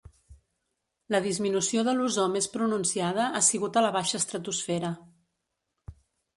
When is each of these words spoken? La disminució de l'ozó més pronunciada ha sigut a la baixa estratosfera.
La 1.15 1.19
disminució 1.25 1.83
de 1.89 1.93
l'ozó 1.99 2.25
més 2.37 2.49
pronunciada 2.55 3.27
ha 3.41 3.45
sigut 3.51 3.77
a 3.83 3.87
la 3.89 3.95
baixa 3.99 4.21
estratosfera. 4.25 4.93